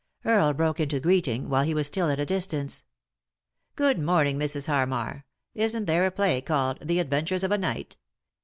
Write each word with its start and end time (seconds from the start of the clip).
Earle 0.25 0.53
broke 0.53 0.79
into 0.79 0.99
greeting 0.99 1.47
while 1.47 1.63
he 1.63 1.75
was 1.75 1.85
still 1.85 2.09
at 2.09 2.19
a 2.19 2.25
distance." 2.25 2.81
Good 3.75 3.99
morning, 3.99 4.39
Mrs. 4.39 4.65
Harmar. 4.65 5.25
Isn't 5.53 5.85
there 5.85 6.07
a 6.07 6.11
play 6.11 6.41
called 6.41 6.79
'The 6.81 6.97
Adventures 6.97 7.43
of 7.43 7.51
a 7.51 7.57
Night' 7.59 7.97